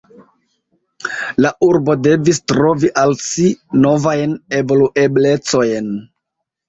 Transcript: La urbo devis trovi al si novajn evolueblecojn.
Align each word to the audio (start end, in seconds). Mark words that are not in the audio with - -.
La 1.45 1.51
urbo 1.67 1.95
devis 2.07 2.39
trovi 2.53 2.91
al 3.01 3.13
si 3.27 3.45
novajn 3.87 4.35
evolueblecojn. 4.61 5.97